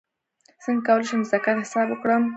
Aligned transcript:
څنګه 0.63 0.81
کولی 0.87 1.05
شم 1.09 1.21
د 1.23 1.27
زکات 1.31 1.57
حساب 1.63 1.87
وکړم 1.89 2.23